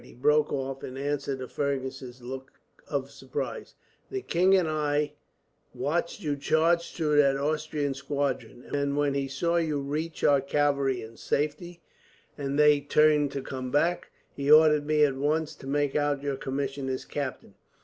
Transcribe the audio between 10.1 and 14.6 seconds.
our cavalry in safety, and they turned to come back, he